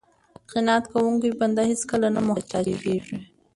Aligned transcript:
قناعت 0.51 0.85
کوونکی 0.93 1.29
بنده 1.39 1.63
هېڅکله 1.71 2.07
نه 2.15 2.21
محتاج 2.29 2.67
کیږي. 2.83 3.17